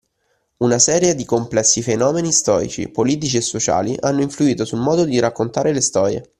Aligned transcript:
Una 0.63 0.79
serie 0.79 1.13
di 1.13 1.25
complessi 1.25 1.83
fenomeni 1.83 2.31
storici, 2.31 2.89
politici 2.89 3.37
e 3.37 3.41
sociali 3.41 3.95
hanno 3.99 4.23
influito 4.23 4.65
sul 4.65 4.79
modo 4.79 5.05
di 5.05 5.19
raccontare 5.19 5.71
le 5.73 5.81
storie 5.81 6.27